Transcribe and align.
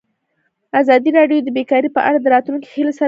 ازادي 0.81 1.09
راډیو 1.19 1.39
د 1.45 1.49
بیکاري 1.57 1.89
په 1.95 2.01
اړه 2.07 2.17
د 2.21 2.25
راتلونکي 2.35 2.67
هیلې 2.69 2.75
څرګندې 2.89 2.97
کړې. 2.97 2.99